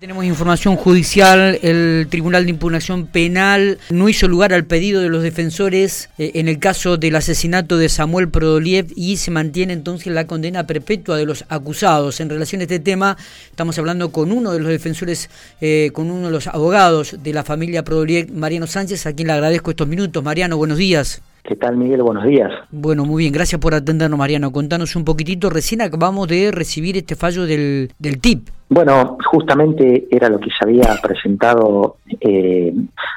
Tenemos 0.00 0.24
información 0.24 0.76
judicial, 0.76 1.58
el 1.60 2.06
Tribunal 2.08 2.44
de 2.44 2.50
Impugnación 2.52 3.06
Penal 3.06 3.76
no 3.90 4.08
hizo 4.08 4.28
lugar 4.28 4.54
al 4.54 4.64
pedido 4.64 5.02
de 5.02 5.10
los 5.10 5.22
defensores 5.22 6.08
eh, 6.16 6.30
en 6.36 6.48
el 6.48 6.58
caso 6.58 6.96
del 6.96 7.16
asesinato 7.16 7.76
de 7.76 7.90
Samuel 7.90 8.30
Prodoliev 8.30 8.86
y 8.96 9.18
se 9.18 9.30
mantiene 9.30 9.74
entonces 9.74 10.10
la 10.10 10.26
condena 10.26 10.66
perpetua 10.66 11.18
de 11.18 11.26
los 11.26 11.44
acusados. 11.50 12.20
En 12.20 12.30
relación 12.30 12.62
a 12.62 12.64
este 12.64 12.78
tema, 12.78 13.18
estamos 13.50 13.78
hablando 13.78 14.10
con 14.10 14.32
uno 14.32 14.52
de 14.52 14.60
los 14.60 14.68
defensores, 14.70 15.28
eh, 15.60 15.90
con 15.92 16.10
uno 16.10 16.28
de 16.28 16.32
los 16.32 16.46
abogados 16.46 17.22
de 17.22 17.34
la 17.34 17.44
familia 17.44 17.84
Prodoliev, 17.84 18.32
Mariano 18.32 18.66
Sánchez, 18.66 19.04
a 19.04 19.12
quien 19.12 19.26
le 19.26 19.34
agradezco 19.34 19.68
estos 19.68 19.86
minutos. 19.86 20.24
Mariano, 20.24 20.56
buenos 20.56 20.78
días. 20.78 21.20
¿Qué 21.44 21.56
tal, 21.56 21.76
Miguel? 21.76 22.00
Buenos 22.00 22.24
días. 22.24 22.50
Bueno, 22.70 23.04
muy 23.04 23.24
bien, 23.24 23.34
gracias 23.34 23.60
por 23.60 23.74
atendernos, 23.74 24.18
Mariano. 24.18 24.50
Contanos 24.50 24.96
un 24.96 25.04
poquitito, 25.04 25.50
recién 25.50 25.82
acabamos 25.82 26.26
de 26.26 26.52
recibir 26.52 26.96
este 26.96 27.16
fallo 27.16 27.44
del, 27.44 27.92
del 27.98 28.18
TIP. 28.18 28.48
Bueno, 28.72 29.18
justamente 29.24 30.06
era 30.12 30.28
lo 30.28 30.38
que 30.38 30.50
se 30.50 30.64
había 30.64 30.94
presentado 31.02 31.96
eh, 32.20 32.72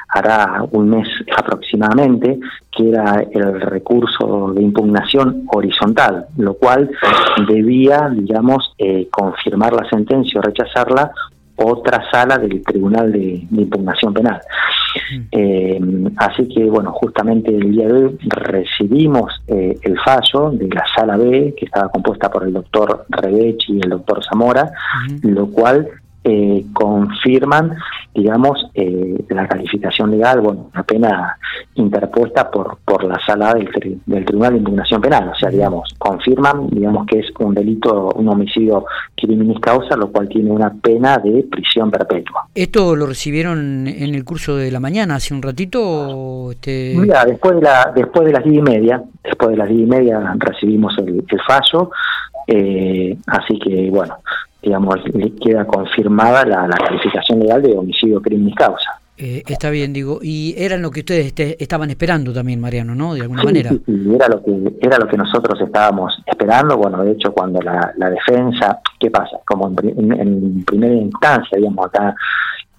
hará 0.09 0.64
un 0.72 0.90
mes 0.90 1.08
aproximadamente, 1.38 2.40
que 2.72 2.90
era 2.90 3.23
el 3.32 3.62
recurso 3.62 4.52
de 4.52 4.64
impugnación 4.64 5.44
horizontal, 5.54 6.26
lo 6.38 6.55
cual 6.55 6.90
debía, 7.48 8.09
digamos, 8.09 8.73
eh, 8.80 9.08
confirmar 9.12 9.73
la 9.73 9.88
sentencia 9.88 10.40
o 10.40 10.44
rechazarla 10.44 11.12
otra 11.56 12.04
sala 12.09 12.40
del 12.40 12.64
Tribunal 12.64 13.12
de, 13.12 13.45
Impugnación 13.52 14.12
Penal. 14.12 14.42
Eh, 15.31 15.80
así 16.17 16.48
que, 16.48 16.66
bueno, 16.66 16.91
justamente 16.94 17.55
el 17.55 17.72
día 17.72 17.88
de 17.88 17.94
hoy 17.94 18.17
recibimos 18.27 19.41
eh, 19.48 19.77
el 19.81 19.99
fallo 19.99 20.52
de 20.52 20.67
la 20.67 20.86
sala 20.95 21.17
B, 21.17 21.53
que 21.58 21.66
estaba 21.66 21.89
compuesta 21.89 22.30
por 22.30 22.44
el 22.44 22.53
doctor 22.53 23.05
Rebechi 23.09 23.73
y 23.73 23.81
el 23.81 23.89
doctor 23.89 24.23
Zamora, 24.23 24.72
lo 25.22 25.48
cual 25.48 25.89
eh, 26.26 26.66
confirman, 26.72 27.76
digamos, 28.13 28.66
eh, 28.76 29.26
la 29.27 29.45
calificación 29.45 30.12
legal, 30.12 30.39
bueno, 30.39 30.70
una 30.73 30.83
pena 30.83 31.38
interpuesta 31.76 32.50
por, 32.50 32.78
por 32.86 33.04
la 33.04 33.20
sala 33.26 33.54
del, 33.54 34.00
del, 34.06 34.26
Tribunal 34.26 34.54
de 34.54 34.60
Impugnación 34.60 35.02
Penal, 35.02 35.30
o 35.30 35.36
sea, 35.36 35.50
digamos, 35.50 35.94
confirman, 35.98 36.68
digamos, 36.70 37.06
que 37.08 37.20
es 37.20 37.28
un 37.40 37.54
delito, 37.54 38.12
un 38.16 38.30
homicidio 38.30 38.86
criminis 39.16 39.60
causa, 39.60 39.96
lo 39.96 40.12
cual 40.12 40.30
tiene 40.30 40.52
una 40.52 40.72
pena 40.74 41.18
de 41.18 41.46
prisión 41.50 41.90
perpetua. 41.90 42.48
¿Esto 42.54 42.96
lo 42.96 43.06
recibieron 43.06 43.88
en 43.88 44.16
el 44.16 44.24
curso 44.24 44.56
de 44.56 44.72
la 44.72 44.80
mañana, 44.80 45.16
hace 45.16 45.34
un 45.34 45.42
ratito? 45.42 46.52
este... 46.52 46.94
Mira, 46.98 47.26
después 47.26 47.56
de, 47.56 47.62
la, 47.62 47.92
después 47.96 48.26
de 48.26 48.34
las 48.34 48.44
diez 48.44 48.58
y 48.58 48.62
media, 48.62 49.04
después 49.24 49.52
de 49.52 49.58
las 49.58 49.70
diez 49.70 49.82
y 49.82 49.86
media 49.86 50.36
recibimos 50.38 50.96
el, 51.00 51.24
el 51.28 51.42
fallo, 51.42 51.92
eh, 52.48 53.18
así 53.28 53.58
que, 53.60 53.90
bueno, 53.90 54.18
digamos, 54.62 54.96
queda 55.42 55.66
confirmada 55.66 56.46
la, 56.46 56.68
calificación 56.78 57.40
legal 57.40 57.62
de 57.62 57.78
homicidio 57.78 58.22
crimen 58.22 58.54
causa. 58.54 59.00
Eh, 59.16 59.44
está 59.47 59.69
bien, 59.69 59.94
digo, 59.94 60.19
y 60.23 60.56
eran 60.58 60.81
lo 60.81 60.89
que 60.89 61.02
ustedes 61.02 61.28
este, 61.28 61.61
estaban 61.61 61.92
esperando 61.92 62.33
también, 62.33 62.59
Mariano, 62.59 62.95
¿no? 62.95 63.14
De 63.14 63.22
alguna 63.22 63.44
manera. 63.44 63.70
Sí, 63.70 63.83
sí, 63.86 64.16
era 64.16 64.28
lo 64.28 64.44
que 64.44 64.73
era 64.81 64.97
lo 64.97 65.08
que 65.08 65.17
nosotros 65.17 65.61
estábamos 65.61 66.20
esperando. 66.25 66.78
Bueno, 66.78 67.03
de 67.03 67.11
hecho, 67.11 67.31
cuando 67.31 67.61
la, 67.61 67.94
defensa, 68.09 68.80
¿qué 69.00 69.11
pasa? 69.11 69.38
Como 69.45 69.72
en, 69.81 70.64
primera 70.66 70.95
instancia, 70.95 71.58
digamos, 71.58 71.86
acá 71.86 72.16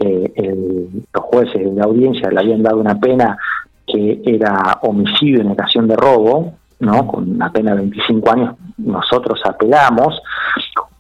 eh, 0.01 0.89
los 1.13 1.25
jueces 1.25 1.65
de 1.65 1.73
la 1.73 1.85
audiencia 1.85 2.29
le 2.31 2.41
habían 2.41 2.65
dado 2.65 2.79
una 2.79 2.99
pena 2.99 3.39
que 3.87 4.21
era 4.25 4.79
homicidio 4.83 5.41
en 5.41 5.53
ocasión 5.53 5.87
de 5.87 5.95
robo, 5.95 6.55
¿no? 6.81 7.07
Con 7.07 7.31
una 7.31 7.53
pena 7.53 7.73
de 7.73 7.79
25 7.79 8.33
años, 8.33 8.57
nosotros 8.79 9.41
apelamos 9.45 10.21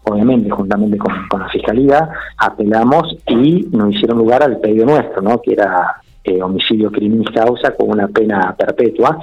obviamente 0.04 0.50
juntamente 0.50 0.98
con, 0.98 1.41
la 1.41 1.48
Fiscalía, 1.48 2.08
apelamos 2.36 3.16
y 3.27 3.68
nos 3.72 3.94
hicieron 3.94 4.18
lugar 4.18 4.42
al 4.42 4.58
pedido 4.58 4.86
nuestro, 4.86 5.22
¿no? 5.22 5.40
que 5.40 5.52
era 5.52 5.96
eh, 6.24 6.42
homicidio 6.42 6.91
crimen 6.91 7.22
causa 7.24 7.74
con 7.74 7.91
una 7.91 8.08
pena 8.08 8.54
perpetua. 8.56 9.18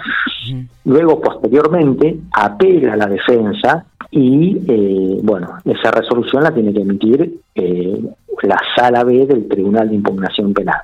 Luego, 0.86 1.20
posteriormente, 1.20 2.19
apela 2.31 2.94
a 2.94 2.97
la 2.97 3.08
defensa 3.08 3.86
y, 4.12 4.62
eh, 4.68 5.18
bueno, 5.24 5.58
esa 5.66 5.90
resolución 5.91 6.44
la 6.44 6.53
tiene 6.53 6.74
que 6.74 6.81
emitir 6.81 7.40
eh, 7.56 8.02
la 8.44 8.59
sala 8.75 9.03
B 9.03 9.25
del 9.25 9.47
Tribunal 9.47 9.90
de 9.90 9.96
Impugnación 9.96 10.53
Penal, 10.53 10.81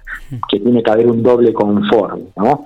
que 0.50 0.60
tiene 0.60 0.82
que 0.82 0.92
haber 0.92 1.08
un 1.08 1.22
doble 1.22 1.54
conforme, 1.54 2.26
¿no? 2.36 2.66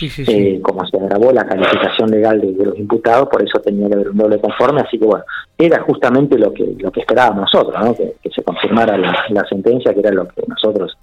Eh, 0.00 0.60
como 0.62 0.86
se 0.86 0.96
agravó 0.96 1.32
la 1.32 1.44
calificación 1.44 2.10
legal 2.10 2.40
de, 2.40 2.64
los 2.64 2.78
imputados, 2.78 3.28
por 3.28 3.42
eso 3.42 3.60
tenía 3.60 3.88
que 3.88 3.94
haber 3.94 4.08
un 4.10 4.16
doble 4.16 4.40
conforme, 4.40 4.80
así 4.80 4.98
que 4.98 5.04
bueno, 5.04 5.24
era 5.58 5.80
justamente 5.82 6.38
lo 6.38 6.52
que 6.52 6.74
lo 6.78 6.90
que 6.90 7.00
esperábamos 7.00 7.52
nosotros, 7.52 7.84
¿no? 7.84 7.94
que, 7.94 8.14
se 8.34 8.42
confirmara 8.42 8.96
la, 8.96 9.44
sentencia, 9.48 9.92
que 9.92 10.00
era 10.00 10.10
lo 10.10 10.26
que 10.26 10.42
nosotros 10.46 10.96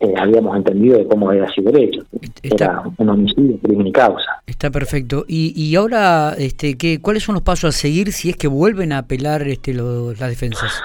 eh, 0.00 0.14
habíamos 0.16 0.56
entendido 0.56 0.98
de 0.98 1.06
cómo 1.06 1.30
había 1.30 1.48
sido 1.48 1.76
hecho, 1.76 2.02
era 2.42 2.82
un 2.96 3.08
homicidio, 3.08 3.58
crimen 3.58 3.88
y 3.88 3.92
causa. 3.92 4.42
Está 4.46 4.70
perfecto. 4.70 5.24
Y, 5.26 5.52
y 5.60 5.74
ahora, 5.74 6.34
este, 6.38 6.78
¿qué, 6.78 7.00
¿cuáles 7.00 7.24
son 7.24 7.34
los 7.34 7.42
pasos 7.42 7.74
a 7.74 7.78
seguir 7.78 8.12
si 8.12 8.30
es 8.30 8.36
que 8.36 8.46
vuelven 8.46 8.92
a 8.92 8.98
apelar 8.98 9.42
este, 9.48 9.74
las 9.74 10.28
defensas? 10.28 10.82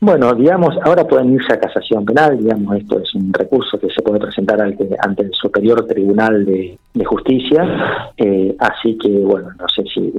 Bueno, 0.00 0.32
digamos, 0.32 0.76
ahora 0.84 1.04
pueden 1.08 1.34
irse 1.34 1.52
a 1.52 1.58
casación 1.58 2.04
penal, 2.04 2.38
digamos, 2.38 2.76
esto 2.76 3.00
es 3.00 3.12
un 3.14 3.32
recurso 3.32 3.80
que 3.80 3.90
se 3.90 4.00
puede 4.00 4.20
presentar 4.20 4.62
ante, 4.62 4.88
ante 5.00 5.24
el 5.24 5.32
Superior 5.32 5.84
Tribunal 5.86 6.44
de, 6.44 6.78
Justicia, 7.04 8.12
eh, 8.16 8.56
así 8.58 8.98
que, 8.98 9.08
bueno, 9.08 9.50
no 9.58 9.68
sé 9.68 9.84
si 9.84 10.12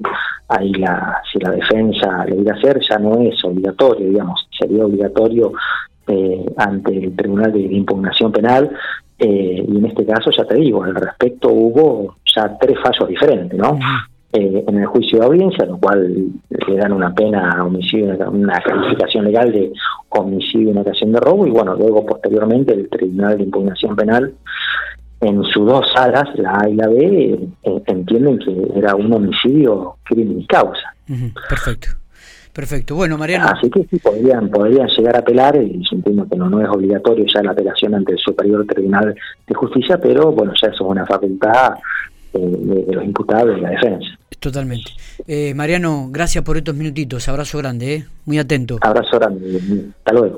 ahí 0.48 0.72
la, 0.74 1.22
si 1.32 1.38
la 1.40 1.52
defensa 1.52 2.26
le 2.26 2.38
irá 2.38 2.54
a 2.54 2.58
hacer, 2.58 2.80
ya 2.90 2.98
no 2.98 3.20
es 3.22 3.44
obligatorio, 3.44 4.08
digamos, 4.08 4.48
sería 4.58 4.86
obligatorio 4.86 5.52
eh, 6.08 6.46
ante 6.58 6.98
el 6.98 7.16
Tribunal 7.16 7.52
de 7.52 7.60
Impugnación 7.60 8.32
Penal, 8.32 8.72
eh, 9.20 9.66
y 9.68 9.78
en 9.78 9.86
este 9.86 10.06
caso, 10.06 10.32
ya 10.32 10.46
te 10.46 10.56
digo, 10.56 10.84
al 10.84 10.96
respecto 10.96 11.50
hubo 11.50 12.16
ya 12.34 12.58
tres 12.58 12.78
fallos 12.82 13.08
diferentes, 13.10 13.60
¿no? 13.60 13.78
Eh, 14.32 14.64
en 14.68 14.78
el 14.78 14.86
juicio 14.86 15.20
de 15.20 15.26
audiencia, 15.26 15.66
lo 15.66 15.78
cual 15.78 16.16
le 16.68 16.78
dan 16.78 16.94
una 16.94 17.14
pena 17.14 17.52
a 17.52 17.64
homicidio, 17.64 18.16
una 18.30 18.60
calificación 18.60 19.26
legal 19.26 19.52
de 19.52 19.72
homicidio 20.10 20.72
en 20.72 20.78
ocasión 20.80 21.12
de 21.12 21.20
robo, 21.20 21.46
y 21.48 21.52
bueno, 21.52 21.76
luego 21.76 22.06
posteriormente 22.06 22.74
el 22.74 22.90
Tribunal 22.90 23.38
de 23.38 23.44
Impugnación 23.44 23.96
Penal, 23.96 24.34
en 25.22 25.44
sus 25.44 25.66
dos 25.66 25.86
salas, 25.94 26.28
la 26.36 26.60
A 26.62 26.70
y 26.70 26.76
la 26.76 26.88
B, 26.88 27.50
eh, 27.64 27.82
entienden 27.88 28.40
que 28.40 28.80
era 28.80 28.96
un 28.96 29.12
homicidio 29.12 29.96
crimen 30.04 30.42
y 30.42 30.46
causa. 30.48 30.94
perfecto. 31.50 31.90
Perfecto. 32.54 32.96
Bueno, 32.96 33.18
Mariano. 33.18 33.48
Así 33.48 33.70
que 33.70 33.86
sí, 33.86 34.00
podrían, 34.00 34.50
podrían 34.50 34.88
llegar 34.88 35.16
a 35.16 35.20
apelar, 35.20 35.56
y 35.56 35.82
entiendo 35.92 36.28
que 36.30 36.36
no, 36.36 36.50
no 36.50 36.62
es 36.62 36.68
obligatorio 36.68 37.26
ya 37.34 37.42
la 37.44 37.52
apelación 37.52 37.96
ante 37.96 38.14
el 38.14 38.18
Superior 38.18 38.66
Tribunal 38.66 39.16
de 39.48 39.56
Justicia, 39.56 39.98
pero 39.98 40.32
bueno, 40.32 40.52
ya 40.62 40.68
eso 40.68 40.84
es 40.84 40.92
una 40.92 41.06
facultad 41.06 41.76
eh, 42.34 42.40
de, 42.40 42.94
los 42.94 43.06
imputados 43.06 43.56
de 43.56 43.62
la 43.62 43.70
defensa. 43.70 44.08
Totalmente. 44.40 44.92
Eh, 45.28 45.54
Mariano, 45.54 46.08
gracias 46.12 46.44
por 46.44 46.58
estos 46.58 46.74
minutitos. 46.76 47.28
Abrazo 47.28 47.58
grande, 47.58 47.96
¿eh? 47.96 48.06
muy 48.26 48.40
atento. 48.40 48.78
Abrazo 48.82 49.20
grande. 49.20 49.92
Hasta 49.98 50.14
luego. 50.14 50.38